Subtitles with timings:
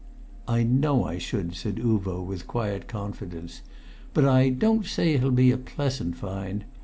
[0.47, 3.61] "I know I should," said Uvo with quiet confidence.
[4.15, 6.65] "But I don't say it'll be a pleasant find.